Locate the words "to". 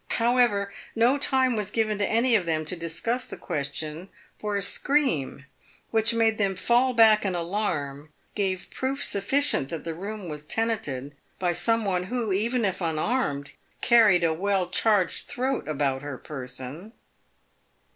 1.99-2.07, 2.65-2.75